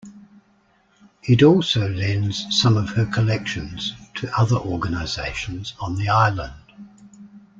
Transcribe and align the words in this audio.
It 1.21 1.43
also 1.43 1.87
lends 1.87 2.47
some 2.59 2.75
of 2.75 2.89
her 2.89 3.05
collections 3.05 3.93
to 4.15 4.35
other 4.35 4.55
organisations 4.57 5.75
on 5.79 5.95
the 5.95 6.09
island. 6.09 6.73